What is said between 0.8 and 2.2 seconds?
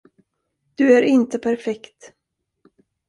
är inte perfekt!